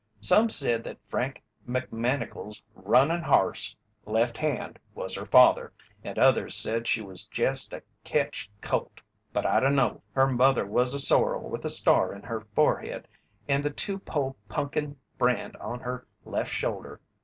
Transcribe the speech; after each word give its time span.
Some 0.19 0.49
said 0.49 0.83
that 0.85 0.97
Frank 1.07 1.43
McMannigle's 1.69 2.63
runnin' 2.73 3.21
harse, 3.21 3.75
'Left 4.03 4.35
Hand,' 4.35 4.79
was 4.95 5.13
her 5.13 5.27
father, 5.27 5.73
and 6.03 6.17
others 6.17 6.55
said 6.55 6.87
she 6.87 7.01
was 7.03 7.25
jest 7.25 7.71
a 7.71 7.83
ketch 8.03 8.49
colt, 8.61 8.99
but 9.31 9.45
I 9.45 9.59
dunno. 9.59 10.01
Her 10.15 10.25
mother 10.25 10.65
was 10.65 10.95
a 10.95 10.99
sorrel 10.99 11.47
with 11.51 11.65
a 11.65 11.69
star 11.69 12.15
in 12.15 12.23
her 12.23 12.41
forehead 12.55 13.07
and 13.47 13.63
the 13.63 13.69
Two 13.69 13.99
pole 13.99 14.35
punkin' 14.49 14.97
brand 15.19 15.55
on 15.57 15.79
her 15.81 16.07
left 16.25 16.49
shoulder. 16.51 16.99